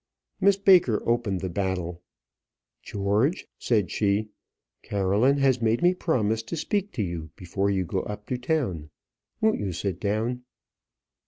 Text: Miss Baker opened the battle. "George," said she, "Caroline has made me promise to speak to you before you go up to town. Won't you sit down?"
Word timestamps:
Miss 0.39 0.57
Baker 0.57 1.07
opened 1.07 1.41
the 1.41 1.47
battle. 1.49 2.01
"George," 2.81 3.45
said 3.59 3.91
she, 3.91 4.29
"Caroline 4.81 5.37
has 5.37 5.61
made 5.61 5.83
me 5.83 5.93
promise 5.93 6.41
to 6.41 6.57
speak 6.57 6.91
to 6.93 7.03
you 7.03 7.29
before 7.35 7.69
you 7.69 7.85
go 7.85 7.99
up 7.99 8.25
to 8.29 8.37
town. 8.39 8.89
Won't 9.41 9.59
you 9.59 9.71
sit 9.71 9.99
down?" 9.99 10.41